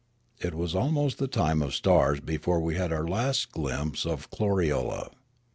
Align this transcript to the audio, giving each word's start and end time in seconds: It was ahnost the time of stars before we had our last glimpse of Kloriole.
It 0.39 0.55
was 0.55 0.73
ahnost 0.73 1.17
the 1.17 1.27
time 1.27 1.61
of 1.61 1.75
stars 1.75 2.21
before 2.21 2.59
we 2.59 2.73
had 2.73 2.91
our 2.91 3.07
last 3.07 3.51
glimpse 3.51 4.03
of 4.03 4.31
Kloriole. 4.31 5.11